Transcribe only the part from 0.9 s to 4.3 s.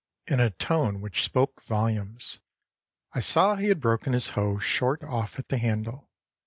which spoke volumes. I saw he had broken his